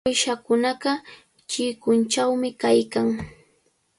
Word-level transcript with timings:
Uyshakunaqa 0.09 0.91
chikunchawmi 1.49 2.49
kaykan. 2.61 3.07